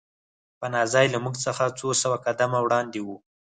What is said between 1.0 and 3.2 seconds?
له موږ څخه څو سوه قدمه وړاندې و